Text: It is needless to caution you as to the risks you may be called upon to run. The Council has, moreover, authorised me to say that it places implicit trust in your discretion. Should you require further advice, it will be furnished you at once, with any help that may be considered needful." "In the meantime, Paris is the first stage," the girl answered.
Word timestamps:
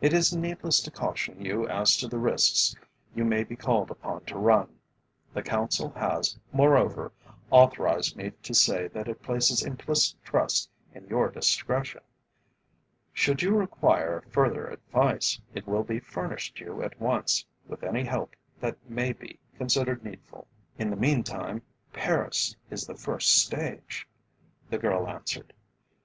It 0.00 0.12
is 0.12 0.32
needless 0.32 0.78
to 0.82 0.90
caution 0.92 1.44
you 1.44 1.66
as 1.66 1.96
to 1.96 2.06
the 2.06 2.16
risks 2.20 2.76
you 3.12 3.24
may 3.24 3.42
be 3.42 3.56
called 3.56 3.90
upon 3.90 4.24
to 4.26 4.38
run. 4.38 4.78
The 5.34 5.42
Council 5.42 5.90
has, 5.96 6.38
moreover, 6.52 7.10
authorised 7.50 8.14
me 8.14 8.30
to 8.44 8.54
say 8.54 8.86
that 8.86 9.08
it 9.08 9.20
places 9.20 9.64
implicit 9.64 10.22
trust 10.22 10.70
in 10.94 11.08
your 11.08 11.28
discretion. 11.28 12.02
Should 13.12 13.42
you 13.42 13.52
require 13.56 14.22
further 14.30 14.68
advice, 14.68 15.40
it 15.54 15.66
will 15.66 15.82
be 15.82 15.98
furnished 15.98 16.60
you 16.60 16.80
at 16.84 17.00
once, 17.00 17.44
with 17.66 17.82
any 17.82 18.04
help 18.04 18.36
that 18.60 18.78
may 18.88 19.12
be 19.12 19.40
considered 19.56 20.04
needful." 20.04 20.46
"In 20.78 20.88
the 20.88 20.94
meantime, 20.94 21.62
Paris 21.92 22.54
is 22.70 22.86
the 22.86 22.94
first 22.94 23.38
stage," 23.42 24.06
the 24.70 24.78
girl 24.78 25.08
answered. 25.08 25.52